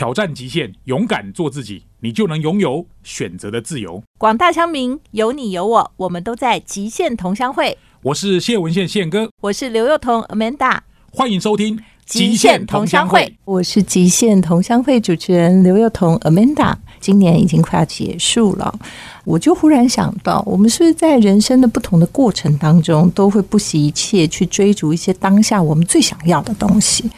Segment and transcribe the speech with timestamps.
[0.00, 4.02] 挑战极限，勇敢做自己，你就能拥有选择的自由。
[4.16, 7.76] 广大乡民，有你有我，我们都在极限同乡会。
[8.00, 10.78] 我是谢文宪宪哥，我是刘幼彤 Amanda，
[11.12, 11.76] 欢迎收听
[12.06, 13.20] 《极限同乡会》。
[13.44, 16.74] 我是极限同乡会主持人刘幼彤 Amanda。
[16.98, 18.74] 今年已经快要结束了，
[19.24, 27.10] 我就忽然想到，我们是不是在人生的不同的过程当中，都会不惜一切去追逐一些当下我们最想要的东西？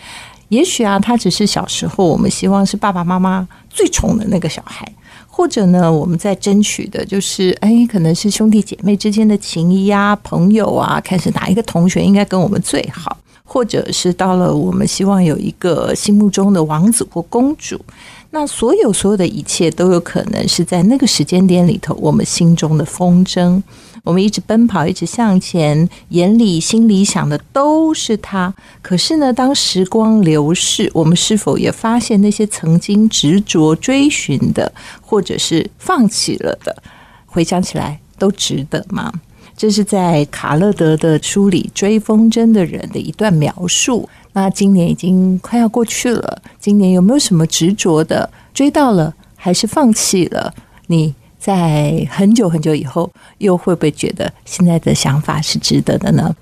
[0.52, 4.86] 也许啊，他只是小时候我们希望是爸爸妈妈最宠的那个小孩，
[5.26, 17.80] 或者呢，我们在争取的就是哎，可能是兄弟姐妹之间的情谊啊，朋友啊，看是哪一个同学应该跟我们最好，或者是到了我们希望有一个心目中的王子或公主。
[18.28, 23.62] 那所有所有的一切都有可能是在那个时间点里头，我们心中的风筝。
[24.04, 28.52] 我们一直奔跑，一直向前，眼里、心里想的都是他。
[28.82, 36.82] 可是呢，当时光流逝，我们是否也发现那些曾经执着追寻的，或者是放弃了的，
[37.26, 39.12] 回想起来都值得吗？
[39.56, 44.08] 这是在卡勒德的书里《追风筝的人》的一段描述。
[44.32, 50.52] 那今年已经快要过去了，今年有没有什么执着的追到了，还是放弃了？
[50.88, 51.14] 你？
[51.42, 56.32] 在很久很久以后，又会不会觉得现在的想法是值得的呢？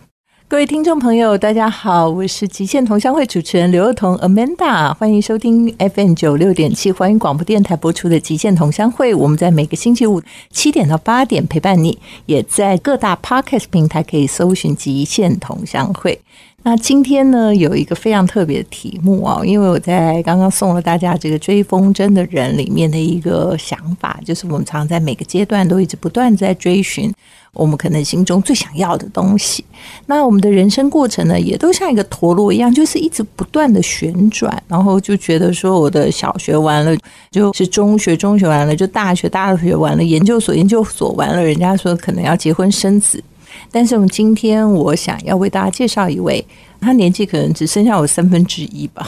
[0.50, 9.14] 各位听众朋友，大家好，我是极限同乡会主持人刘若彤 Amanda，欢迎收听 FM 九六点七欢迎广播电台播出的《极限同乡会》。
[9.16, 10.20] 我们在每个星期五
[10.50, 16.14] 七点到八点陪伴你，也在各大 Podcast 平台可以搜寻《极限同乡会》。
[16.64, 27.10] 那今天呢，有一个非常特别的题目啊，因为我在刚刚送了大家这个追风筝的人里面的一个想法，就是我们常在每个阶段都一直不断在追寻
[27.52, 29.64] 我们可能心中最想要的东西。
[30.06, 36.96] 那我们的人生过程呢，也都像一个陀螺一样，就是一直不断的旋转，然后就觉得说，我的小学完了
[37.30, 43.22] 就是中学，中学完了就大学，大学完了研究所，研究所完了，人家说可能要结婚生子。
[43.70, 46.44] 但是我们今天，我想要为大家介绍一位，
[46.80, 49.06] 他年纪可能只剩下我三分之一吧。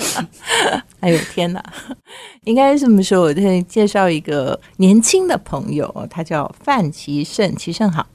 [1.00, 1.62] 哎呦天哪！
[2.44, 8.06] 应该这么说，我再介绍一个年轻的朋友，他叫范奇胜，奇胜好。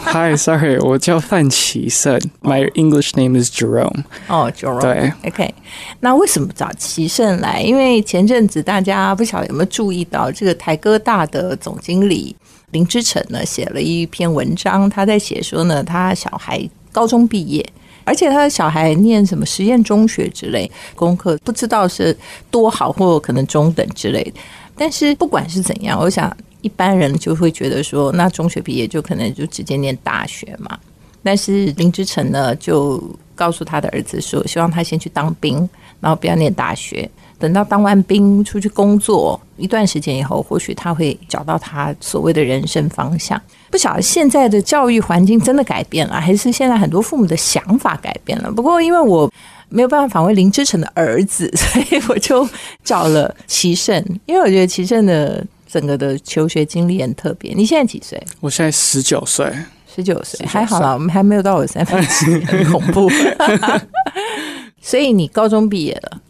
[0.00, 4.04] Hi，Sorry，我叫范奇胜，My English name is Jerome。
[4.28, 4.80] 哦，Jerome。
[4.80, 5.52] 对，OK。
[5.98, 7.60] 那为什么找奇胜来？
[7.60, 12.36] 因为前阵子大家不晓得有没有注意到，这个台哥大的总经理。
[12.70, 17.64] 林之晨呢写了一篇文章，他在写说呢，他小孩高中毕业，
[18.04, 22.16] 而且他的小孩念什么实验中学之类，功课不知道是
[22.50, 24.32] 多好或可能中等之类的。
[24.76, 30.78] 但是不管是怎样，我想一般人就会觉得说，那中学毕业就可能就直接念大学嘛。
[31.22, 33.02] 但是林之晨呢，就
[33.34, 35.56] 告诉他的儿子说，希望他先去当兵，
[36.00, 37.08] 然后不要念大学。
[37.38, 43.40] 等到当完兵出去工作一段时间以后，或许他会找到他所谓的人生方向。
[43.70, 48.50] 不晓得现在的教育环境真的改变了，还是现在很多父母的想法改变了？
[48.50, 49.30] 不过因为我
[49.68, 52.48] 没有办法访问林志成的儿子， 所以我就
[52.82, 57.52] 找了齐胜，因为我觉得齐胜的整个的求学经历很特别。
[57.54, 58.20] 你现在几岁？
[58.40, 59.46] 我现在十九岁，
[59.94, 63.10] 十九岁还好啦，我们还没有到我三分之一，很恐怖。
[64.80, 66.20] 所以你高中毕业了。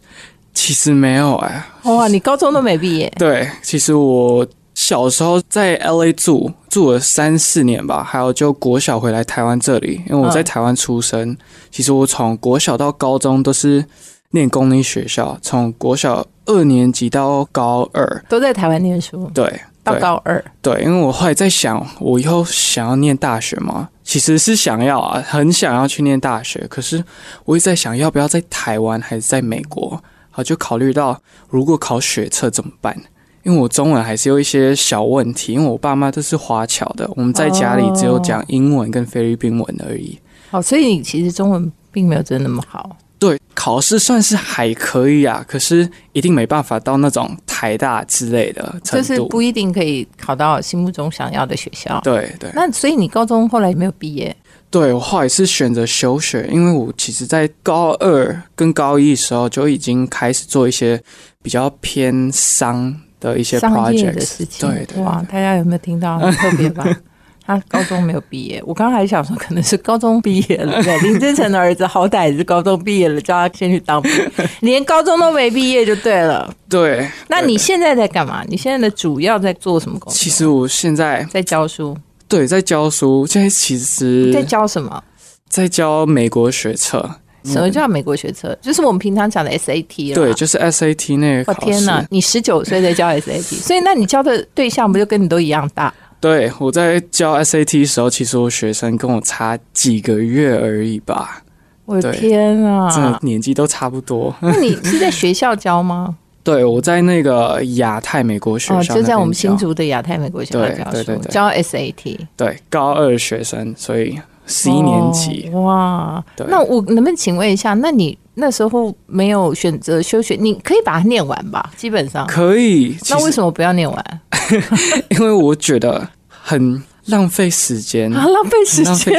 [0.69, 2.07] 其实没有哎，哇！
[2.07, 3.11] 你高中都没毕业？
[3.17, 11.35] 对，其实我小时候在 L A 住住了三四年吧，还有就国小回来台湾这里，因为我在台湾出生。
[11.71, 13.83] 其实我从国小到高中都是
[14.29, 19.27] 念公立学校，从国小二年级到高二都在台湾念书。
[19.33, 19.51] 对，
[19.83, 20.39] 到高二。
[20.61, 23.89] 对，因为我后来在想，我以后想要念大学吗？
[24.03, 26.67] 其实是想要啊，很想要去念大学。
[26.69, 27.03] 可是
[27.45, 29.99] 我一直在想，要不要在台湾还是在美国？
[30.43, 32.95] 就考虑到如果考学测怎么办？
[33.43, 40.19] 因为我中文还是有一些小问题，因为我爸妈都是华侨的，我们在家里只有讲英文跟菲律宾文而已。
[40.51, 42.97] 好，所以你其实中文并没有真那么好。
[43.17, 51.99] 对，考试算是还可以啊，可是一定没办法到那种台大之类的程度，就是不一定可以考到心目中想要的学校。
[52.01, 52.49] 对对。
[52.53, 54.35] 那所以你高中后来没有毕业？
[54.71, 61.01] 对我后来是选择休学，因为我其实在高二跟高一的时候就已经开始做一些
[61.41, 64.69] 比较偏商的一些 project 的事情。
[64.69, 66.85] 对对，哇，大家有没有听到很特别吧？
[67.43, 70.83] 他高中没有毕业，我刚刚还想说可能是高中毕业了。
[70.83, 74.11] 对，林志成的儿子好歹也是高中毕业了，叫他先去当兵，
[74.59, 76.53] 连高中都没毕业就对了。
[76.69, 78.43] 对，那你现在在干嘛？
[78.47, 80.15] 你现在的主要在做什么工作？
[80.15, 81.97] 其实我现在在教书。
[82.29, 83.25] 对，在教书。
[83.27, 85.03] 现在其实在教什么？
[85.49, 87.03] 在教美国学测，
[87.43, 88.55] 什么叫美国学测？
[88.61, 90.13] 就是我们平常讲的 SAT 了。
[90.15, 91.71] 对，就是 SAT 那个我考试。
[91.71, 92.05] 天哪！
[92.11, 95.91] 你十九岁在教 SAT， 所以那你教的对象不就跟你都一样大？
[96.21, 101.41] 对，我在教 SAT 的时候，其实我学生跟我差几个月而已吧，
[101.85, 103.19] 我的对天真的啊！
[103.23, 104.35] 年纪都差不多。
[104.39, 106.15] 那你是在学校教吗？
[106.43, 115.49] 对，我在那个亚太美国学校就在我们新竹的亚太美国学校对教书，教 SAT 对高二学生，所以十一年级。
[115.53, 121.69] 哦哇，那我能不能请问一下，那你那时候没有选择休学，你可以把它念完吧？
[121.75, 124.21] 基本上，可以，那为什么不要念完？
[125.09, 129.13] 因为我觉得很浪费时间，啊，浪费时间。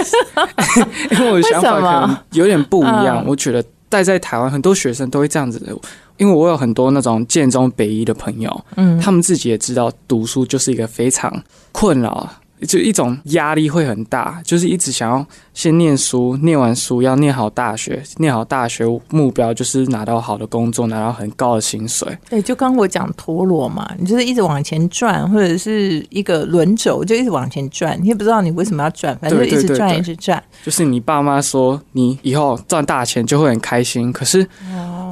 [1.12, 3.22] 因为我的想法可能有点不一样。
[3.22, 5.72] 嗯我觉得待在台湾，很多学生都会这样子的。
[6.20, 12.28] 因为我有很多那种建中、北一的朋友，嗯，他们自己也知道读书就是一个非常困扰，
[12.68, 22.06] 就一种压力会很大，就是一直想要先念书，念完书要念好大学，念好大学目标就是拿到好的工作，拿到很高的薪水。
[22.28, 30.42] 对，就刚我讲陀螺嘛，你就是一直往前转，或者是一个轮轴，就一直往前转，你也不知道你为什么要转，反正就一直转，一直转。
[30.62, 34.46] 就是你爸妈说你以后赚大钱就会很开心，可是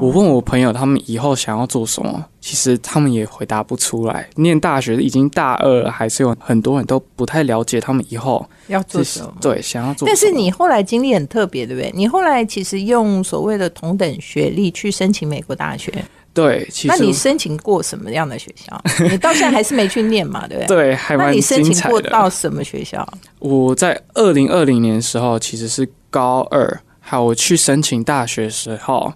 [0.01, 4.29] 我问我朋友他们以后想要做什么，其实他们也回答不出来。
[4.37, 9.35] 念大学已经大二了，还是有很多人都不太了解他们以后要做什么？
[9.41, 10.07] 对想要做。
[10.07, 11.93] 但是你后来经历很特别，对不对？
[11.95, 15.93] 你后来其实用所谓的同等学历去申请美国大学，
[16.33, 18.81] 对，其实那你申请过什么样的学校？
[19.11, 20.77] 你到现在还是没去念嘛，对不对？
[20.93, 22.01] 对还蛮那你申请过。
[22.03, 23.07] 到什么学校？
[23.41, 29.13] 我在二零二零年的时候其实是高二，还有我去申请大学的时候，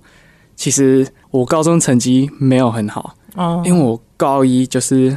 [0.63, 5.17] 其实我高中成绩没有很好，哦，因为我高一就是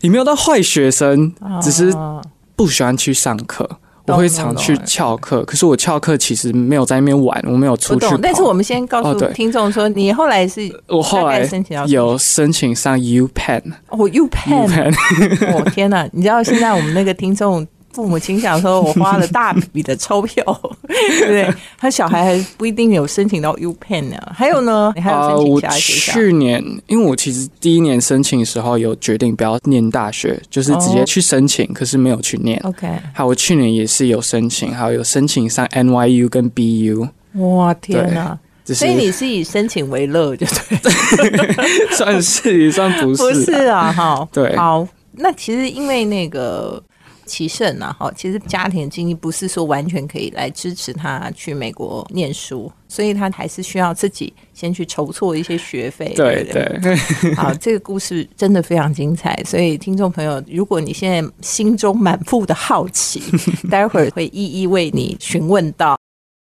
[0.00, 1.30] 也没有到坏学生，
[1.60, 2.22] 只是哦
[2.56, 3.68] 不喜欢去上课。
[4.04, 16.08] 我懂会常去懂翘课，可是我翘课其实没有在那边玩，我没有出去但是我们先告诉听众说，你后来是我后来申请到有申请上 U Penn，U 哦 U Pen，Penn 我、 天哪！
[16.12, 20.42] 你知道现在我们那个听众父母亲想说，我花了大笔的钞票，
[20.88, 21.54] 对不对？
[21.78, 24.16] 他小孩还不一定有申请到 U Pen 呢。
[24.34, 26.12] 还有呢，你还有申请我其他学校？
[26.14, 32.58] 去年，因为我其实第一年申请的时候有决定不要念大学，就是直接哦去申请，可是没有去念。
[32.64, 38.38] OK，还有我去年也是有申请，还有有申请上 NYU 跟 BU，哇天哪！
[38.64, 43.92] 所以你是以申请为乐，就对， 算是也算不是不是啊？
[43.92, 46.82] 哈，对好，那其实因为那个。
[47.26, 56.12] 齐胜啊，哈，其实家庭的经济不是说完全可以来支持他去美国念书，所以他还是需要自己先去筹措一些学费。
[56.14, 56.96] 对对，
[57.34, 63.22] 好，这个故事真的非常精彩，所以听众朋友，如果你现在心中满腹的好奇，
[63.70, 65.96] 待会儿会一一为你询问到。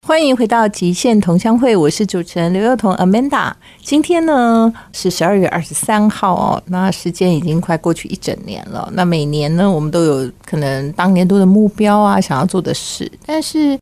[0.08, 3.52] 欢迎回到极限同乡会，我是主持人刘幼彤 Amanda。
[3.84, 8.90] 今天呢是十二月二十三号哦，那时间已经快过去一整年了。
[8.94, 13.80] 那每年呢，我们都有可能当年度的目标啊，想要做的事，但是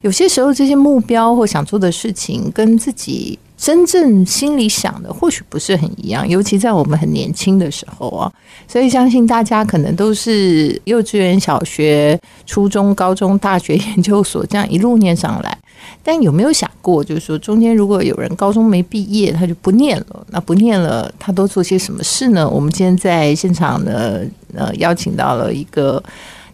[0.00, 8.30] 有些时候这些目标或想做的事情跟自己真正心里想的或许不是很一样，尤其在我们很年轻的时候啊。
[8.68, 15.58] 所以相信大家可能都是幼稚园、小学、初中、高中、大学、研究所这样一路念上来。
[16.02, 22.48] 但有没有想过，就是说中间如果有人高中没毕业，他就不念了，那不念了，他都做些什么事呢？
[22.48, 24.20] 我们今天在现场呢，
[24.54, 26.02] 呃，邀请到了一个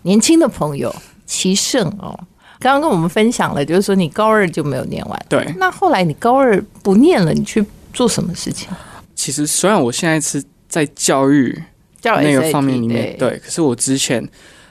[0.02, 0.94] 年轻的朋友
[1.26, 2.18] 齐胜哦。
[2.62, 5.52] 刚刚跟我们分享了，就是说你高二就没有念完，对。
[5.58, 8.68] 那后来你高二不念了，你去做什么事情？
[9.14, 11.60] 其实虽然我现在是在教育
[12.00, 14.22] 教那个方面里面，对对，可是我之前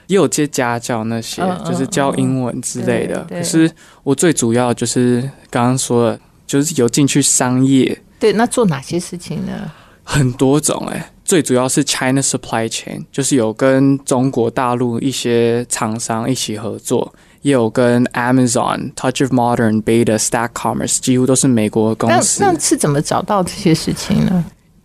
[0.06, 3.24] 也有接家教那些，就是教英文之类的。
[3.28, 3.70] 可是
[4.02, 5.20] 我最主要就是
[5.50, 9.70] 刚刚说的，就是有进去商业对，那做哪些事情呢？
[10.04, 22.42] 很多种哎、最主要是 China Supply Chain，就是有跟中国大陆一些厂商一起合作，也有跟 Amazon、Touch of Modern、Beta、Stack Commerce，几乎都是美国公司。
[22.42, 24.44] 那是怎么找到这些事情呢？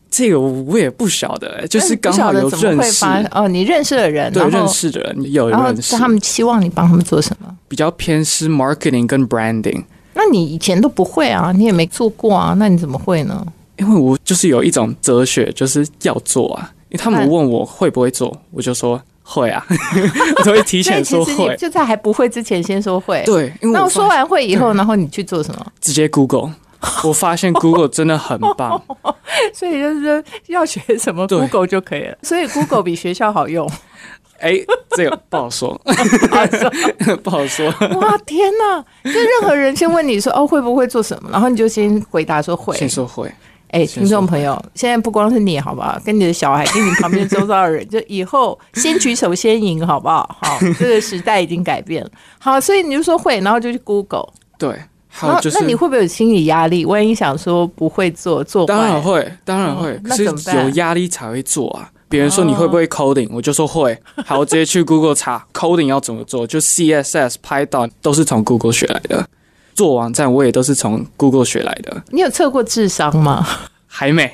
[0.09, 7.55] 这个我也不晓得、欸，就是刚好有认识，哦，你认识的人，对认识的人有认识，他们希望你帮他们做什么？
[7.67, 9.83] 比较偏是 marketing 跟 branding。
[10.13, 13.45] 那你以前都不会啊，你也没做过啊，那你怎么会呢？
[13.75, 16.73] 因为我就是有一种哲学，就是要做啊。
[16.89, 18.99] 因为他们问我会不会做，我就说
[19.29, 19.61] 会啊，
[20.39, 21.53] 我都会提前说会。
[21.57, 25.65] 就在还不会之前先说会。，对，因为我那我说完会以后，然后你去做什么？
[25.81, 26.53] 直接 Google，
[27.03, 28.81] 我发现 Google 真的很棒。
[29.53, 32.17] 所以就是说要学什么对 Google 就可以了。
[32.23, 33.69] 所以 Google 比学校好用。
[34.39, 34.53] 哎、
[34.91, 35.75] 这个不好说，
[37.23, 37.65] 不好说。
[37.99, 38.85] 哇，天哪！
[39.03, 42.77] 就任何人先问你说哦会不会做什么，然后你就先回答说会。
[42.77, 43.27] 先说会，
[43.69, 45.99] 哎，听众朋友，现在不光是你，好不好？
[46.05, 50.35] 跟你的小孩，跟你旁边周遭的人，就以后先举手先赢，好不好？
[50.41, 52.09] 好，这个时代已经改变了。
[52.39, 54.27] 好，所以你就说会，然后就去 Google。
[54.57, 54.69] 对，
[55.09, 56.85] 还然后有就是那你会不会有心理压力？
[56.85, 61.89] 万一想说不会做，做当然会，当然会，哦可是那怎么办有压力才会做啊。
[62.09, 69.27] 别人说你会不会 coding，、我就说会，好，我直接去 Google 查 coding 要怎么做，就 CSS、Python 都是从 Google 学来的。
[69.77, 73.47] 做网站我也都是从 Google 学来的，你有测过智商吗？
[73.85, 74.29] 还没。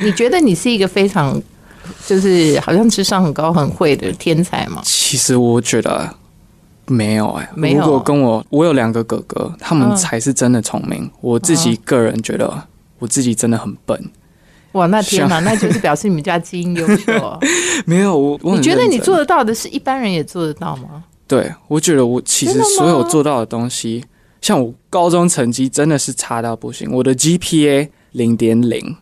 [0.00, 1.40] 你你觉得你是一个非常
[2.06, 4.80] 就是好像智商很高、很会的天才吗？
[4.82, 6.08] 其实我觉得
[6.86, 11.08] 没有哎、没有如果跟我，我有两个哥哥，他们嗯才是真的聪明。
[11.20, 12.50] 我自己个人觉得，
[12.98, 14.02] 我自己真的很笨。
[14.72, 17.38] 哇，那天哪，那就是表示你们家基因优秀啊！
[17.84, 21.04] 没有我，我你觉得你做得到的是一般人也做得到吗？
[21.28, 24.04] 对，我觉得我其实所有做到的东西，
[24.40, 28.96] 像我高中成绩真的是差到不行，我的 GPA 零点零，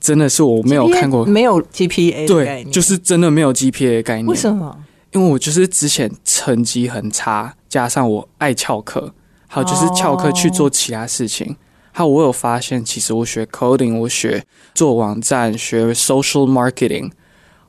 [0.00, 1.30] 真的是我没有看过 GPA。
[1.30, 4.26] 没有 GPA 概对，念，就是真的没有 GPA 的概念。
[4.26, 4.76] 为什么？
[5.12, 9.14] 因为我就是之前成绩很差，加上我爱翘课，
[9.46, 11.56] 还有就是翘课去做其他事情。
[11.92, 17.12] 还有我有发现，其实我学 coding，我学做网站，学 social marketing，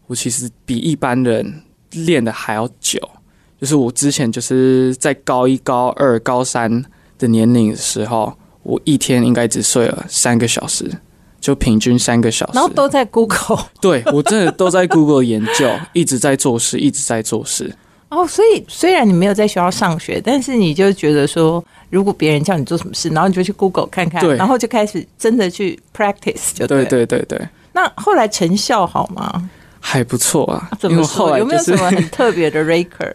[0.07, 2.99] 我其实比一般人练的还要久。
[3.61, 6.83] 就是我之前就是在高一、高二、高三
[7.17, 10.89] 的年龄的时候，我一天应该只睡了三个小时，
[11.39, 12.51] 就平均三个小时。
[12.53, 17.73] 然后都在 Google 对我真的都在 Google 研究，一直在做事，一直在做事。
[18.09, 27.05] 哦，所以虽然你没有在学校上学，但是你就觉得说，如果别人叫你做什么事，然后你就去 Google 看看，然后就开始真的去 practice，就对对。
[27.05, 29.49] 对对对，那后来成效好吗？
[29.79, 30.69] 还不错啊。
[30.79, 31.29] 怎么后说？
[31.29, 33.13] 就是有没有什么很特别的 raker？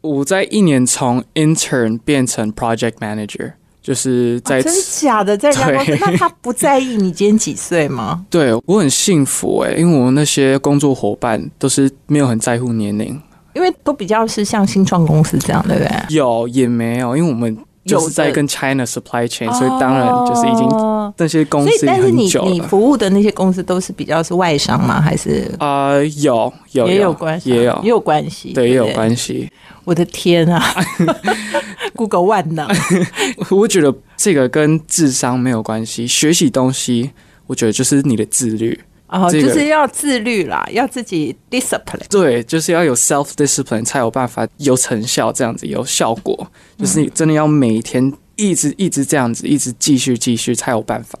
[0.00, 3.52] 我在一年从 intern 变成 project manager，
[3.82, 8.24] 就是在、哦真假的，在人家公司，那他不在意你今年几岁吗？
[8.30, 13.20] 对我很幸福诶、因为我那些工作伙伴都是没有很在乎年龄，
[13.54, 15.90] 因为都比较是像新创公司这样，对不对？
[16.16, 17.56] 有也没有，因为我们
[17.88, 22.28] 就是在跟 China supply chain，所以当然就是已经哦那些公司也但是你。
[22.44, 25.00] 你服务的那些公司都是比较是外商吗？
[25.00, 27.50] 还是啊、有有也有关系？
[27.50, 29.50] 也有也有关系，对也有关系。
[29.84, 30.62] 我的天啊，
[31.96, 32.68] Google 万能，
[33.50, 37.10] 我觉得这个跟智商没有关系，学习东西，
[37.46, 38.78] 我觉得就是你的自律。
[39.08, 42.06] 哦，这个就是要自律啦，要自己 discipline。
[42.10, 46.46] 对，就是要有 self discipline 才有办法有成效，这样子有效果。
[46.76, 51.18] 就是你真的要每天一直一直这样子，一直继续继续才有办法。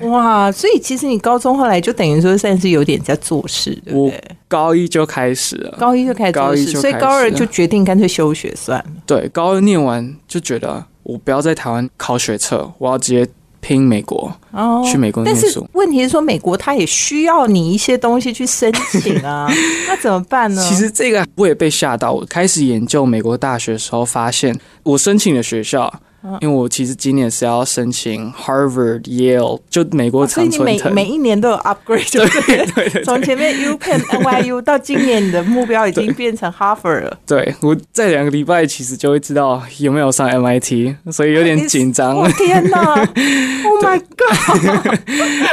[0.00, 4.24] 哇，所以其实你高中后来就等于说算是有点在做事，对不对？
[4.48, 8.86] 高一就开始了，高一就开始做事，所以高二就决定干脆休学算了。
[9.04, 13.28] 对，高二念完就觉得我不要在台湾考学测，我要直接
[13.60, 15.46] 拼美国，哦去美国但是。
[15.72, 19.48] 问题是说，美国它也需要你一些东西去申请啊，
[19.88, 20.62] 那怎么办呢？
[20.68, 22.12] 其实这个我也被吓到。
[22.12, 26.00] 我开始研究美国大学的时候，发现我申请的学校，嗯
[26.40, 30.94] 因为我其实今年是要申请 Harvard、Yale，就美国哦所以你每常春藤。
[30.94, 32.66] 每一年都有 upgrade，对不对？
[32.66, 37.18] 对对从前面 U Penn、 NYU 到今年你的目标已经变成 Harvard 了。
[37.26, 42.16] 对，我在两个礼拜其实就会知道有没有上 MIT，所以有点紧张。
[42.16, 42.94] 我天哪！
[43.62, 44.98] Oh my god！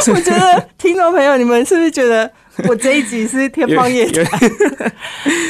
[0.14, 2.30] 我觉得听众朋友，你们是不是觉得
[2.68, 4.40] 我这一集是天方夜有谭？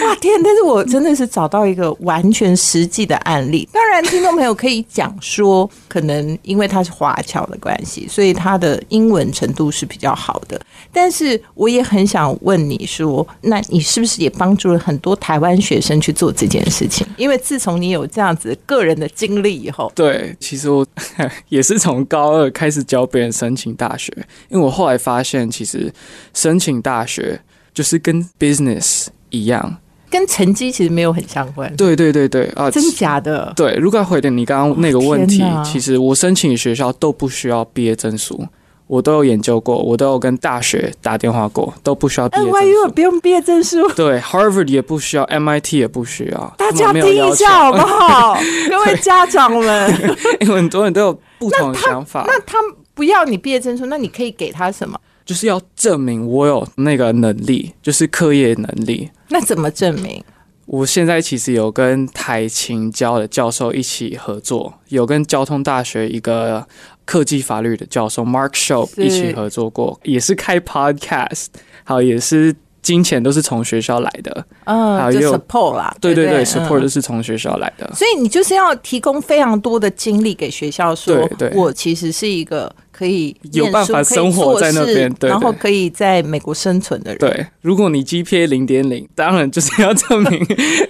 [0.04, 0.42] 哇天！
[0.44, 3.68] 但是我真的是找到一个完全实际的案例。
[3.72, 10.60] 当然，听众朋友可以讲说，可能因为他是华侨的关系，所以他的英文程度是比较好的。
[10.92, 17.06] 但是我也很想问你说，那你是不是也帮助了很多台湾学生去做这件事情？
[17.18, 20.86] 因为自从你有这样子个人的经历以后，对，其实我
[21.50, 24.12] 也是从高二开始教别人申请大学，
[24.50, 25.92] 因为我后来发现，其实
[26.34, 27.40] 申请大学
[27.74, 29.78] 就是跟 business 一样。
[30.10, 31.76] 跟成绩其实没有很相关。
[31.76, 33.52] 对对对对啊，真假的？
[33.58, 38.48] 对，如果要回答你刚刚那个问题，其实我申请的学校都不需要毕业证书，
[38.88, 42.92] 我都有研究过，我都有跟大学打电话过，都不需要毕业证 NYU 书。
[42.94, 48.40] 不用毕业证书， 对，Harvard 也不需要，MIT 也不需要，大家听一下好不好？
[48.72, 49.94] 各位家长们，
[50.40, 52.58] 因为很多人都有不同的想法，那他
[52.94, 54.98] 不要你毕业证书，那你可以给他什么？
[55.28, 59.12] 就是要证明我有那个能力，就是课业能力。
[59.30, 60.24] 那怎么证明？
[60.66, 66.66] 我现在其实有跟台勤教的教授一起合作，有跟交通大学一个
[67.06, 71.48] 科技法律的教授 Mark Show 是一起合作过，也是开 podcast，
[71.84, 77.90] 好，也是金钱都是从学校来的，嗯，还有 support 啦，对对对对，support 都嗯是从学校来的。
[77.94, 87.20] 所以你就是要提供非常多的精力给学校说，我其实是一个可以有办法生活在那边对对然后可以在美国生存的人。
[87.20, 90.44] 对，如果你 GPA 零点零，当然就是要证明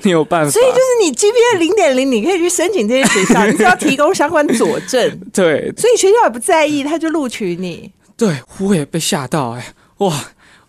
[0.04, 0.50] 你有办法。
[0.52, 7.92] 所以就是你 GPA 零点零，你可以去申请这些学校，你只要提供相关佐证， 对所以学校也不在意，他就录取你。
[8.16, 10.14] 对，我也被吓到哎、哇！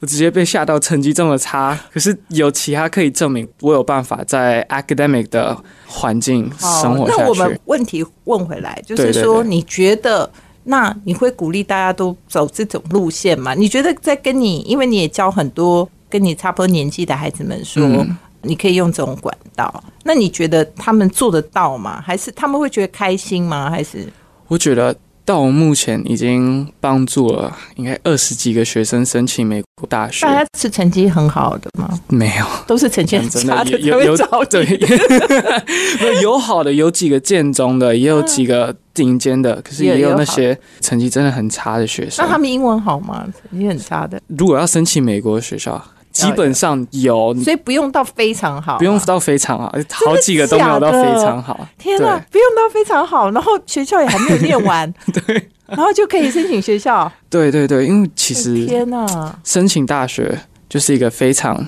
[0.00, 7.22] 我直接被吓到，成绩这么差，可是有其他可以证明我有办法在 academic 的环境生活下去。
[7.22, 10.30] 那我们问题问回来，就是说，你觉得？
[10.70, 13.54] 那你会鼓励大家都走这种路线吗？
[13.54, 22.00] 你觉得在跟你，因为你也教很多跟你差不多年纪的孩子们说，嗯你可以用这种管道，那你觉得他们做得到吗？
[22.00, 23.70] 还是他们会觉得开心吗？
[23.70, 24.06] 还是
[24.46, 24.94] 我觉得
[25.28, 31.86] 到目前已经帮助了应该二十几个学生申请美国大学，大家是成绩很好的吗？
[32.08, 32.46] 没有。
[32.66, 34.64] 都是成绩很真差有有会找对。
[36.00, 42.32] 有有好的，有几个建中的，也有几个顶尖的，可是也有那些成绩真的很差的学生那。
[42.32, 43.26] 他们英文好吗？
[43.50, 45.84] 成绩很差的，如果要申请美国学校，
[46.26, 51.66] 基本上有，所以不用到非常好啊，不用到非常好，好几个都没有到非常好。
[51.78, 54.92] 天哪，不用到非常好，然后学校也还没有念完，
[55.26, 57.10] 对，然后就可以申请学校。
[57.30, 61.64] 对对对，因为其实天哪，申请大学就是一个非常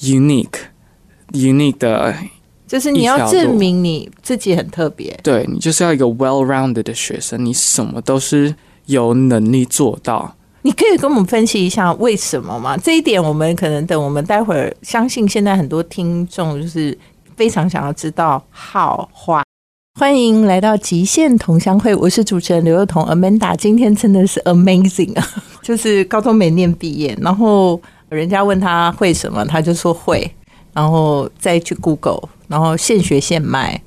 [0.00, 0.48] unique
[1.32, 2.14] unique 的，
[2.66, 5.18] 就是你要证明你自己很特别。
[5.22, 8.54] 对你就是要一个 well-rounded 的学生，你什么都是
[8.86, 10.36] 有能力做到。
[10.62, 12.76] 你可以跟我们分析一下为什么吗？
[12.76, 16.96] 这一点我们可能等我们待会儿，相信现在很多听众就是
[17.34, 19.42] 非常想要知道好坏。
[19.98, 23.56] 欢迎来到极限同乡会，我是主持人刘幼彤 Amanda。
[23.56, 25.26] 今天真的是 amazing 啊，
[25.62, 30.30] 就是高中没念毕业，然后人家问他会什么，他就说会，
[30.74, 33.80] 然后再去 Google，然后现学现卖。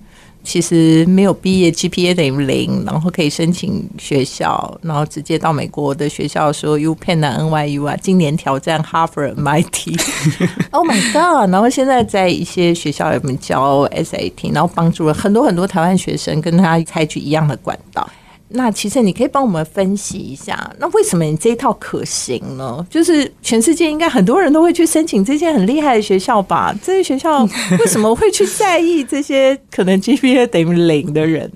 [0.43, 9.97] 其实没有毕业，GPA 等于零，然后可以申请学校，然后直接到美国的学校说 UPenn 啊、NYU 啊，今年挑战 Harvard、 MIT。
[10.71, 11.49] oh my god！
[11.49, 18.07] 然后现在在一些学校里面教 SAT，然后帮助了很多很多台湾学生跟他采取一样的管道。
[18.49, 22.85] 那其实你可以帮我们分析一下，那为什么你这一套可行呢？
[22.89, 26.75] 就是全世界应该很多人都会去申请这些很厉害的学校吧？
[26.83, 27.43] 这些学校
[27.79, 31.51] 为什么会去在意这些可能 GPA 等于零的人？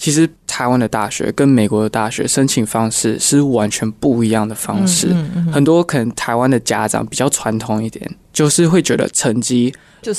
[0.00, 5.14] 其实台湾的大学跟美国的大学申请方式是完全不一样的方式。
[5.52, 9.66] 很多可能台湾的家长比较传统一点，就是会觉得成绩
[10.00, 10.12] 一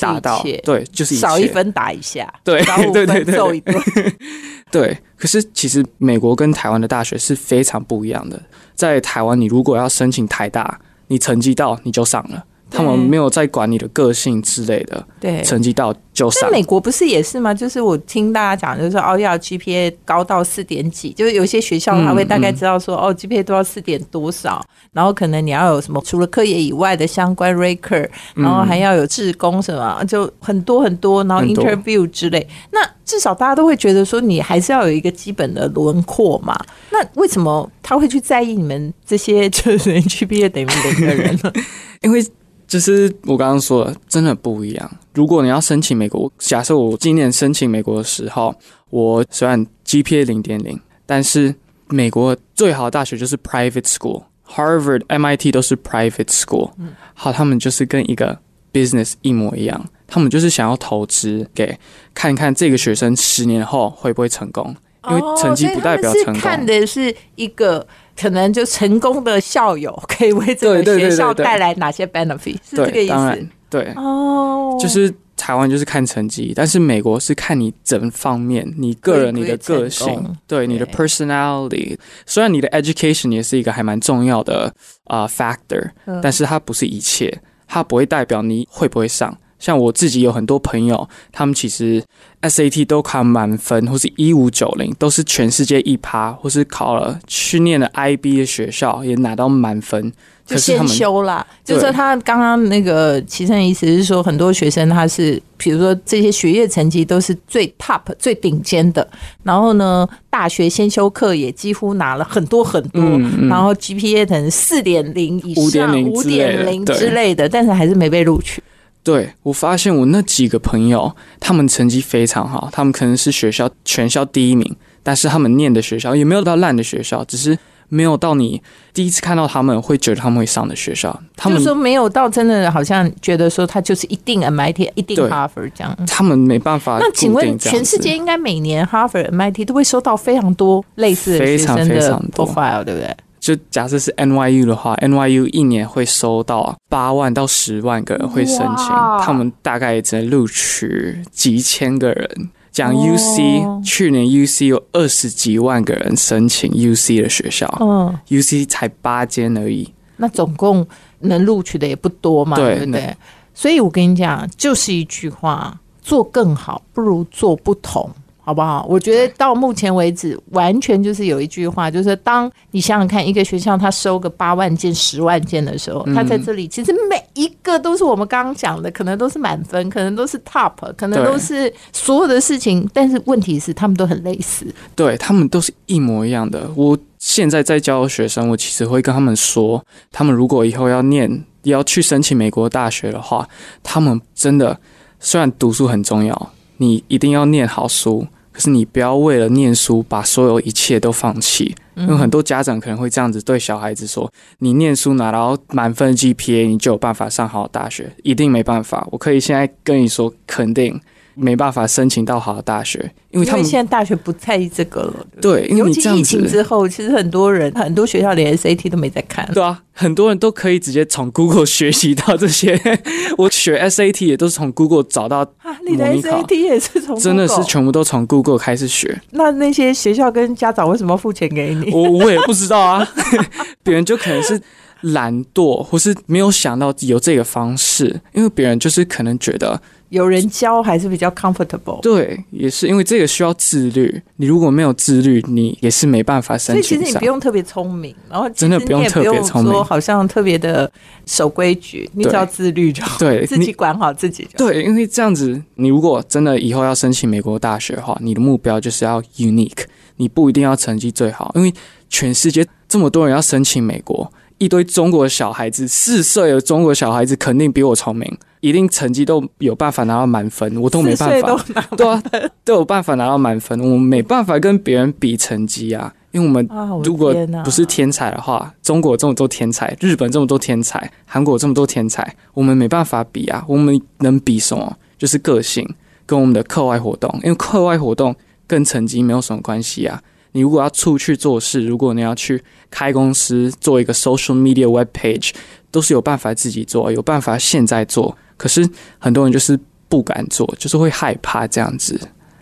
[0.44, 3.76] 切，对，就是少一分打一下，对少五分对对对揍一顿。
[4.70, 8.40] 对，可是其实美国跟台湾的大学是非常不一样的。
[8.76, 16.58] 在台湾，你如果要申请台大，你成绩到你就上了，他们没有在管你的个性之类的，对，成绩到就上那。
[16.58, 17.54] 美国不是也是吗？
[17.54, 32.48] 就是我听大家讲，就是说哦，要 GPA 高到四点几，就是有些学校他会大概知道说，哦，GPA 都要四点多少，然后可能你要有什么除了课业以外的相关 record，然后还要有志工什么，就很多很多，然后 interview 之类。
[32.72, 36.58] 那至少大家都会觉得说，你还是要有一个基本的轮廓嘛。
[36.92, 41.52] 那为什么他会去在意你们这些就是 GPA 等于零的人呢？
[42.02, 42.26] 因为
[42.72, 44.92] 就是我刚刚说的，真的不一样。
[45.14, 48.56] 如果你要申请美国，假设我今年申请美国的时候，
[48.90, 51.54] 我虽然 GPA 零点零，但是
[51.90, 56.72] 美国最好的大学就是 private school，Harvard、MIT 都是 private school，
[57.14, 58.40] 好，他们就是跟一个
[58.72, 61.78] business 一模一样，他们就是想要投资给
[62.14, 64.74] 看看这个学生十年后会不会成功，
[65.10, 66.66] 因为成绩不代表成哦所以他们是看功。
[66.68, 67.86] 的是一个
[68.20, 73.48] 可能就成功的校友可以为这个学校带来哪些 benefit，是这个，意思。
[73.70, 81.98] 对，哦，就是台湾就是看成绩，但是美国是看你整方面，你个人、你的个性功，对你的 personality。
[82.26, 84.74] 虽然你的 education 也是一个还蛮重要的
[85.06, 89.36] 啊、呃 factor，、嗯但是它不是一切，它不会代表你会不会上。
[89.62, 92.04] 像我自己有很多朋友，他们其实
[92.42, 100.12] SAT 都考满分，或是一五九零，都是全世界一趴，或是考了去念了 IB 的学校也拿到满分，
[100.48, 101.46] 就先修啦。
[101.64, 109.08] 就是说他刚刚那个齐生的意思是说，很多学生他是，比如说这些学业成绩都是最 top 最顶尖的，
[109.44, 118.60] 然后呢，大学先修课也几乎拿了很多很多，嗯嗯然后 GPA 可能四点零以上、5.0五点零之类的，但是还是没被录取。
[119.04, 127.58] 对我发现我那几个朋友，他们成绩非常好，他们可能是学校全校第一名，但是他们念的学校也没有到烂的学校，只是
[127.90, 128.62] 没有到你
[128.94, 135.98] 第一次看到他们会觉得他们会上的学校，他们就说没有到真的好像觉得说他就是一定 MIT 一定对 Harvard 这样。
[136.08, 143.18] 他们没办法那请问，全世界应该每年 Harvard、MIT 都会收到非常多类似的非常学生的非常多 profile，对不对？
[143.42, 148.88] 就假设是 NYU 的话，NYU 一年会收到八万到十万个人会申请，
[149.20, 152.50] 他们大概也只能录取几千个人。
[152.72, 159.92] 讲哦 UC，、去年 UC 有二十几万个人申请 UC 的学校、嗯，u c 才八间而已。
[160.18, 160.88] 那总共
[161.20, 163.18] 能录取的也不多嘛，对对不对？
[163.54, 168.10] 所以我跟你讲，就是一句话：做更好不如做不同。
[168.44, 168.86] 好不好？
[168.90, 184.66] 我觉得到目前为止，完全就是有一句话，就是当你想想看，一个学校他收个八万件、十万件的时候，他在这里其实每一个都是我们刚刚讲的，可能都是满分，可能都是 top，可能都是所有的事情，但是问题是他们都很类似。
[184.96, 186.70] 对他们都是一模一样的。
[186.76, 193.48] 我现在在教学生，我其实会跟他们说，他们如果以后要念、要去申请美国大学的话，
[193.84, 194.80] 他们真的
[195.20, 196.52] 虽然读书很重要，
[196.82, 201.76] 你一定要念好书，可是你不要为了念书把所有一切都放弃。
[201.94, 209.08] 因为很多家长可能会这样子对小孩子说：“你念书拿到满分 GPA，你就有办法上好大学。”一定没办法。
[209.12, 211.00] 我可以现在跟你说，肯定
[211.36, 219.50] 没办法申请到好的大学，因为他们现在大学不在意这个了，对因为疫你这样子情之后，其实很多人很多学校连 SAT 都没在看。
[219.54, 222.80] 对啊，很多人都可以直接从 Google 学习到这些。
[223.38, 229.22] 我学 SAT 也都是从 Google 找到，啊，你的 SAT 也是从真的是全部都从 Google 开始学。
[229.32, 231.92] 那那些学校跟家长为什么付钱给你？
[231.92, 233.08] 我我也不知道啊，
[233.84, 234.62] 别人就可能是
[235.02, 242.00] 懒惰，或是没有想到有这个方式，因为别人就是可能觉得，有人教还是比较 comfortable。
[242.02, 244.22] 对，也是因为这个需要自律。
[244.36, 247.32] 你如果没有自律，你也是没办法所以其实你不。
[247.32, 250.92] 用特别聪明，然后真的不用特别用聪明说好像特别的
[251.26, 254.70] 守规矩，你只要自律就好，对自己你管好自己就好。
[254.70, 259.86] 对，因为这样子，你如果真的以后要申请美国大学的话，你的目标就是要 unique，
[260.18, 261.74] 你不一定要成绩最好，因为
[262.10, 272.24] 全世界这么多人要申请美国，一堆中国小孩子，四岁的中国小孩子肯定比我聪明，一定成绩都有办法拿到满分，我都没办法，对啊，
[272.64, 276.68] 都有办法拿到满分，我们没办法跟别人比成绩啊，因为我们
[277.04, 283.66] 如果不是天才的话，中国这么多天才，日本这么多天才，韩国这么多天才，我们没办法比啊。
[283.68, 284.96] 我们能比什么？
[285.18, 285.88] 就是个性
[286.26, 288.36] 跟我们的课外活动，因为课外活动
[288.68, 290.22] 跟成绩没有什么关系啊。
[290.52, 295.52] 你如果要出去做事，如果你要去开公司做一个 social media web page，
[295.90, 298.38] 都是有办法自己做，有办法现在做。
[298.62, 302.20] 可是很多人就是不敢做，就是会害怕这样子。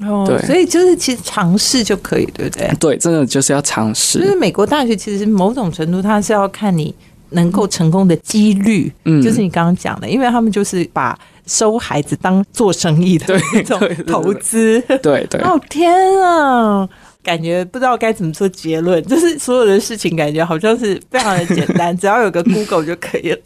[0.08, 2.72] 哦对所以就是其实尝试就可以，对不对？
[2.80, 4.20] 对，真的就是要尝试。
[4.20, 6.96] 就是美国大学其实某种程度它是要看你
[7.32, 14.82] 能够成功的几率，嗯就是你刚刚讲的，因为他们就是把收孩子当做生意的对 那种投资。
[15.04, 16.88] 对对哦天啊！
[17.22, 23.38] 感觉不知道该怎么做结论， 就是所有的事情感觉好像是非常的简单，只要有个 Google 就可以了。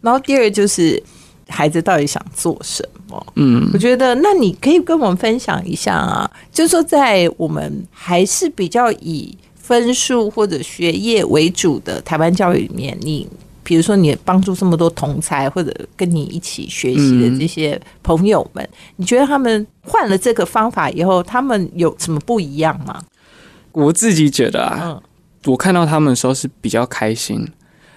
[0.00, 1.00] 然后第二就是
[1.50, 3.26] 孩子到底想做什么？
[3.34, 13.28] 嗯我觉得，那你可以跟我们分享一下啊，就是说在我们还是比较以分数或者学业为主的台湾教育里面，你
[13.62, 23.00] 比如说你帮助这么多同才或者跟你一起学习的这些朋友们，你觉得他们换了这个方法以后，他们有什么不一样吗？
[23.72, 25.02] 我自己觉得啊，嗯，
[25.46, 27.46] 我看到他们的时候是比较开心，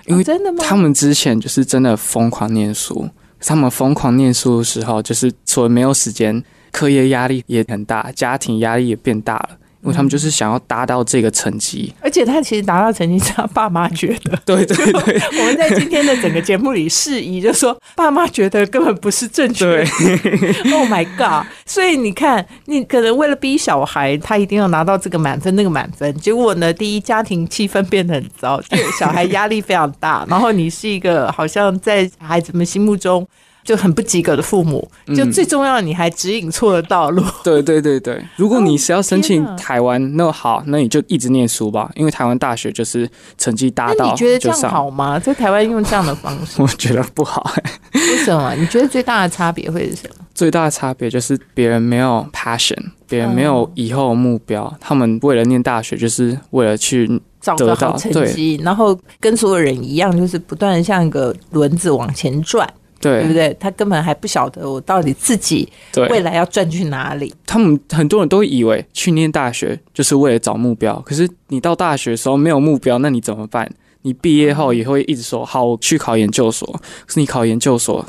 [0.05, 0.59] 因为哦真的吗？
[0.61, 3.09] 他们之前就是真的疯狂念书，
[3.45, 11.93] 他们疯狂念书的时候，就是除了没有时间，课业压力也很大，家庭压力也变大了，因为他们就是想要达到这个成绩。
[12.01, 14.37] 而且他其实达到成绩是他爸妈觉得。
[14.45, 19.83] 对对对 我们在今天的整个节目里释疑，就说爸妈觉得根本不是正确的。
[20.73, 21.45] oh my god！
[21.65, 33.27] 所以你看，你可能为了逼小孩，他一定要拿到这个满分，那个满分，结果呢，第一家庭气氛变得很糟，就小孩压力非常大，然后你是一个好像在孩子们心目中。
[33.63, 37.23] 就很不及格的父母，就最重要的，你还指引错了道路。
[37.43, 44.59] 对对对对， 如果你是要申请台湾，那好，那你就一直念书吧，因为台湾大学就是成绩达到你觉得这样。
[44.69, 45.17] 好吗？
[45.17, 47.53] 在台湾用这样的方式， 我觉得不好、
[47.93, 48.53] 为什么？
[48.55, 50.15] 你觉得最大的差别会是什么？
[50.33, 52.75] 最大的差别就是别人没有 passion，
[53.07, 57.07] 别人没有以后的目标，他们为了念大学就是为了去
[57.55, 62.67] 得到好成绩，然后跟所有人一样，就是不断的像一个轮子往前转。
[63.03, 63.57] 对不对对？
[63.59, 65.67] 他根本还不晓得我到底自己
[66.09, 67.33] 未，来要转去哪里。
[67.45, 73.69] 他们很多人都以为去念大学就是为了找目标，可是你到大学的时候没有目标，那你怎么办？
[74.01, 76.67] 你毕业后也会一直说好，我去考研究所，
[77.05, 78.05] 可是你考研究所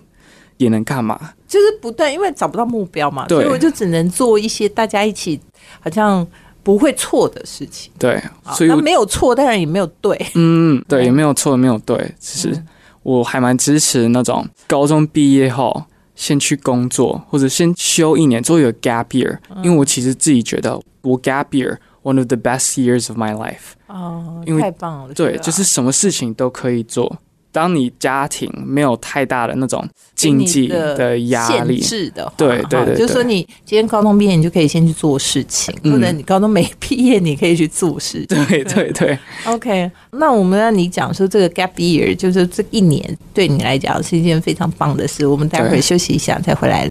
[0.56, 1.18] 也能干嘛？
[1.46, 5.38] 就是不断，因为找不到目标嘛，所以我就只能做一些大家一起
[5.78, 6.26] 好像
[6.64, 7.92] 不会错的事情。
[7.96, 8.20] 对，
[8.54, 10.18] 所以我没有错，当然也没有对。
[10.34, 12.64] 嗯，对， 也没有错，没有对，只是
[13.04, 15.84] 我还蛮支持那种高中毕业后
[16.16, 25.14] 先去工作，或者先休一年做一个 gap year，、因为我其实自己觉得我 gap year one of the best years of my life，哦，因为太棒了！
[25.14, 27.18] 对，就是什么事情都可以做。
[27.54, 38.42] 当你家庭没有太大的那种经济的压力限，制的话，对对就是说你今天高中毕业，你就可以先去做事情，嗯或者你高中没毕业，你可以去做事情。
[38.46, 45.24] 对对对，OK，那我们让你讲说这个 gap year，就是这一年对你来讲是一件非常棒的事。
[45.24, 46.88] 我们待会儿休息一下再回来。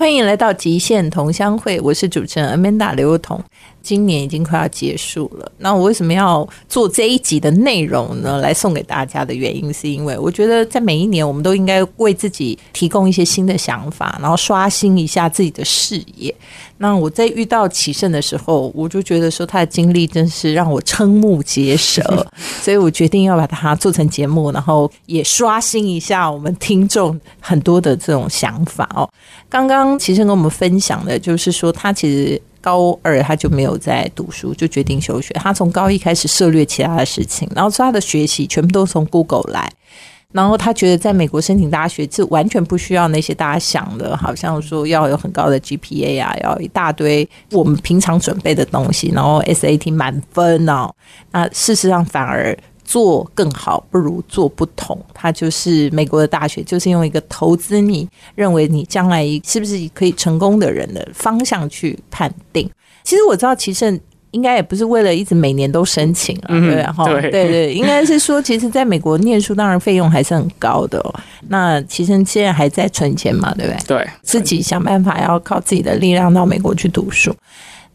[0.00, 3.42] 欢迎来到极限同乡会，我是主持人 Amanda 刘幼彤。
[3.82, 8.38] 今年已经快要结束了，那我为什么要做这一集的内容呢？
[8.38, 16.32] 来送给大家的原因，是因为我觉得在每一年，我们都应该为自己提供一些新的想法，然后刷新一下自己的视野。
[16.78, 22.02] 那我在遇到启胜的时候，我就觉得说他的经历真是让我瞠目结舌，
[22.62, 29.08] 所以我决定要把它做成节目，然后也刷新一下我们听众很多的这种想法哦。
[29.48, 32.40] 刚刚启胜跟我们分享的就是说，他其实。
[32.60, 35.32] 高二他就没有在读书，就决定休学。
[35.34, 39.70] 他从高一开始涉略其他的事情，然后说他的学习全部都从 Google 来。
[40.34, 50.90] 然后他觉得在美国申请大学是完全不需要那些大家想的，好像说要有很高的 GPA 啊，要一大堆我们平常准备的东西，然后 SAT 满分哦。
[51.30, 55.02] 那事实上反而做更好，不如做不同。
[55.14, 62.70] 它就是美国的大学，就是用一个投资你认为你将来是不是可以成功的人的方向去判定。
[63.02, 63.98] 其实我知道齐胜。
[64.32, 66.82] 应该也不是为了一直每年都申请了，嗯对不对？
[66.84, 71.14] 哈，对对对， 应该是说，其实在美国念书，当然费用还是很高的、哦。
[71.48, 73.78] 那其实现在还在存钱嘛，对不对？
[73.86, 77.34] 对，自己想办法要靠自己的力量到美国去读书。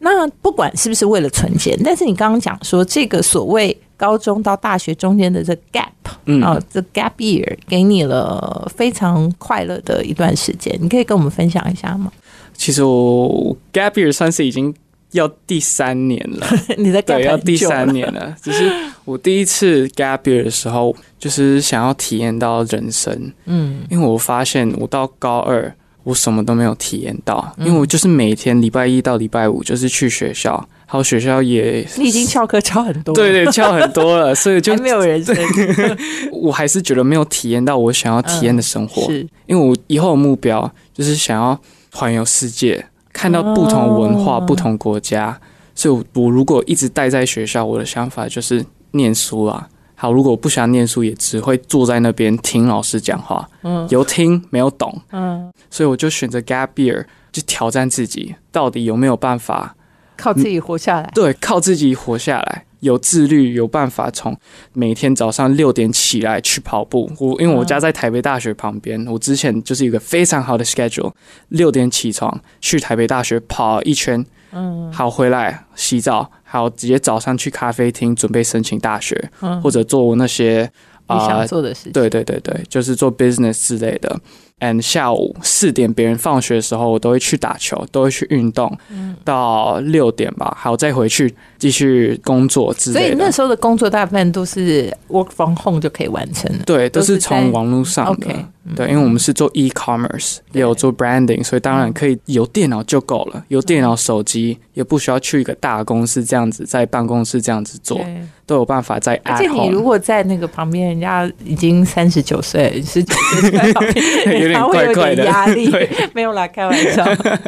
[0.00, 5.86] 那不管是不是为了存钱，但是你刚刚讲说这个所谓高中到大学中间的这 gap
[6.26, 12.12] 嗯，啊、这 gap year 给你了非常快乐的一段时间，你可以跟我们分享一下吗？
[12.52, 14.74] 其实我 gap year 算是已经
[15.14, 16.46] 要第三年了。
[16.76, 18.34] 你在对，要第三年了。
[18.42, 18.70] 只是
[19.04, 23.82] 我第一次 gap year 的时候，就是想要体验到人生，嗯。
[23.88, 25.72] 因为我发现我到高二，
[26.02, 27.66] 我什么都没有体验到，嗯。
[27.66, 35.36] 因为我就是每天礼拜一到礼拜五就是去学校，还有学校也你已经翘课翘很多了，对对翘很多了， 所以就还没有人生。
[36.32, 39.20] 我还是觉得没有体验到我想要体验的生活，是。
[39.46, 41.58] 因为我以后的目标就是想要
[41.92, 44.40] 环游世界，看到不同文化、哦。
[44.42, 45.40] 不同国家。
[45.74, 49.66] 所以我，我如果一直待在学校，我的想法就是念书啊。
[49.96, 53.86] 好，如果我不想念书，也只会坐在那边听老师讲话，嗯。
[53.88, 59.74] 有听没有懂，嗯，所以我就选择 gap year，就挑战自己，到底有没有办法
[60.16, 61.10] 靠自己活下来。
[61.14, 64.36] 对，靠自己活下来，有自律，有办法从
[64.72, 67.10] 每天早上六点起来去跑步。
[67.18, 71.12] 我因为我家在台北大学旁边，我之前就是一个非常好的 schedule，
[71.48, 80.70] 六点起床去台北大学跑一圈，嗯好回来洗澡，还有直接早上去咖啡厅准备申请大学，嗯，或者做那些
[81.08, 81.92] 你啊、想做的事情。
[81.92, 84.20] 对对对对，就是做 business 之类的。
[84.60, 93.06] And 下午四点别人放学的时候，我都会去打球，都会去运动，嗯到六点吧，还有再回去继续工作之类的。
[93.06, 96.58] 所以那时候的工作大部分都是 work from home 就可以完成了。
[96.64, 98.28] 对，都都是是从网络上的。
[98.74, 109.82] 对，因为我们是做 e-commerce，也有做 branding，所以当然可以有电脑就够了，有电脑、手机，也不需要去一个大公司这样子在办公室这样子做，对都有办法在而且你如。
[109.84, 115.90] 果在那个旁边，人家已经三十九岁、十九岁在旁边，有点他会有怪怪的点压力 对。
[116.14, 117.04] 没有啦，开玩笑。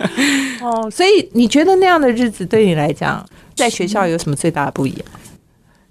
[0.61, 5.01] 哦，所以你觉得那样的日子对你来讲，在学校有什么最大的不一样？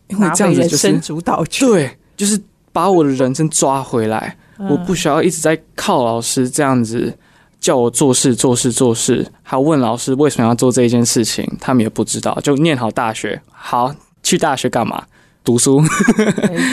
[0.08, 1.68] 因为这样子就是生主导权。
[1.68, 2.39] 对，就是
[2.72, 7.12] 把我的人生抓回来，嗯我不需要一直在靠老师这样子
[7.60, 15.04] 叫我做事、做事、做事，还问老师为什么要做这一件事情，他们也不知道，就念好大学，好去大学干嘛？
[15.45, 15.81] 读书。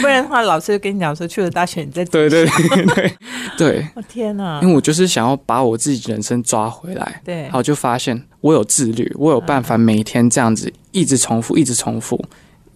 [0.01, 3.13] 不然的话，老师就跟你讲说，去了大学你再对对对对
[3.57, 4.69] 对，我、 天哪因！
[4.69, 7.21] 为我就是想要把我自己人生抓回来。
[7.25, 12.21] 对，然后，就发现我有自律，我有办法每天这样子一直重复，一直重复。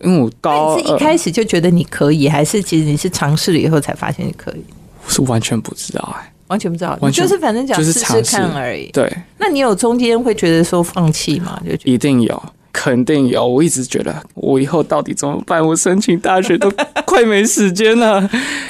[0.03, 4.63] 因为我那高你是一开始就觉得你可以，还是其实你是尝试了以后才发现你可以？
[5.07, 8.91] 我是完全不知道哎、完全不知道，你就是反正讲就是试试看而已。
[8.93, 11.59] 对，那你有中间会觉得说放弃吗？
[11.67, 12.43] 就一定有，
[12.77, 13.47] 肯定有。
[13.47, 15.67] 我一直觉得我以后到底怎么办？
[15.67, 16.71] 我申请大学都
[17.07, 18.19] 快没时间了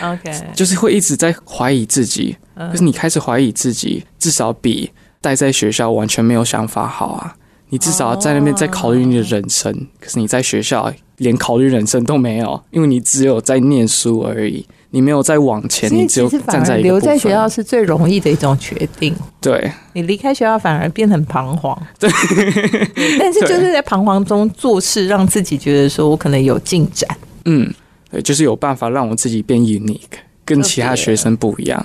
[0.00, 2.36] ，OK，就是会一直在怀疑自己。
[2.54, 4.90] 嗯可是你开始怀疑自己，至少比
[5.20, 7.34] 待在学校完全没有想法好啊！
[7.68, 19.14] 你至少在那边在考虑你的人生，可是你在学校连考虑人生都没有，因为你只有在念书而已，你没有在往前，你只有其实反站在而留在学校是最容易的一种决定。
[19.40, 22.10] 对你离开学校反而变得很彷徨，对，
[23.18, 27.08] 但是就是在彷徨中做事，让自己觉得说我可能有进展。
[27.44, 27.72] 嗯，
[28.10, 30.00] 对，就是有办法让我自己变 unique，
[30.44, 31.84] 跟其他学生不一样。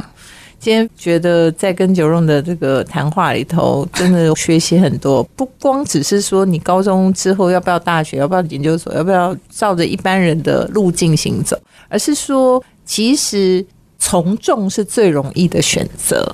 [0.61, 13.65] 今天觉得在跟九荣的这个谈话里头，真的学习很多，不光只是说你高中之后要不要大学，要不要研究所，要不要照着一般人的路径行走，而是说其实
[13.97, 16.31] 从众是最容易的选择。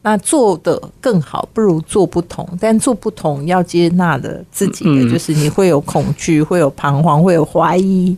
[0.00, 2.48] 那做的更好，不如做不同。
[2.58, 8.16] 但做不同要接纳的自己的，就是你会有恐惧，会有彷徨，会有怀疑。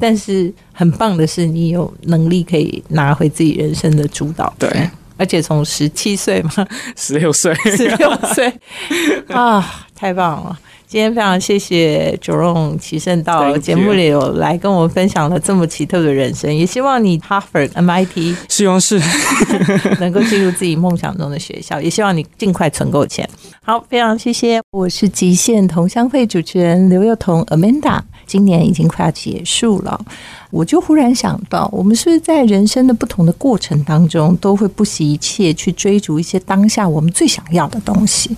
[0.00, 4.70] 但是很棒的是，你有能力可以拿回自己人生的主导权。
[4.70, 6.52] 对，而且从十七岁嘛，
[6.96, 8.52] 十六岁，十六岁
[9.28, 10.58] 啊，太棒了！
[10.88, 18.98] 今天非常谢谢九荣奇胜到节目里有来跟我们分享了这么奇特的人生，也希望你 Harvard、MIT 希望是
[20.00, 23.28] 能够进入自己梦想中的学校，也希望你尽快存够钱。
[23.62, 28.00] 好，非常谢谢，我是极限同乡会主持人刘幼彤 Amanda。
[28.24, 30.00] 今年已经快要结束了，
[30.50, 38.34] 我就忽然想到，我们是不是在人生的不同的过程当中，都会不惜一切去追逐一些当下我们最想要的东西？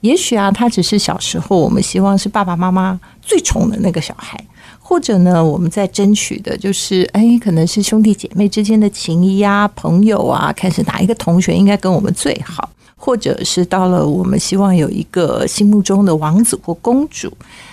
[0.00, 4.38] 也许啊，他只是小时候我们希望是爸爸妈妈最宠的那个小孩，
[4.78, 17.32] 或者呢，我们在争取的就是，哎，可能是兄弟姐妹之间的情谊啊，朋友啊，看是哪一个同学应该跟我们最好，或者是到了我们希望有一个心目中的王子或公主。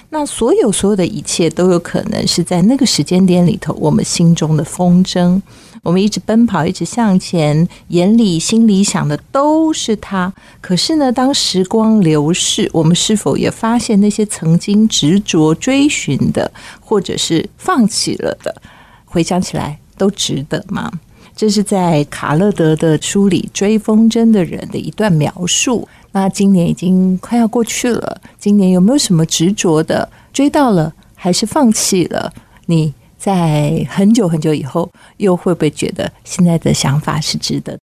[0.10, 5.42] 那所有所有的一切都有可能是在那个时间点里头，我们心中的风筝。
[5.84, 10.34] 我们一直奔跑，一直向前，眼里心里想的都是他。
[10.62, 18.56] 可是呢，当时光流逝，我们是否也发现那些曾经执着追寻的，或者是放弃了的，
[19.04, 20.90] 回想起来都值得吗？
[21.36, 25.86] 这是在卡勒德的书里《追风筝的人》的一段描述。
[26.14, 32.32] 那今年已经快要过去了，今年有没有什么执着的追到了，还是放弃了？
[32.68, 32.94] 你
[33.24, 37.80] 在很久很久以后，又会不会觉得现在的想法是值得？